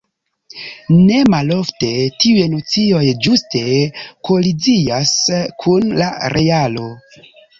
Ne 1.09 1.17
malofte 1.33 1.89
tiuj 2.23 2.45
nocioj 2.53 3.03
ĝuste 3.27 3.61
kolizias 4.29 5.11
kun 5.65 5.87
la 6.03 6.09
realo. 6.37 6.89